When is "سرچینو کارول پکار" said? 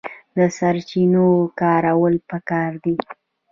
0.57-2.71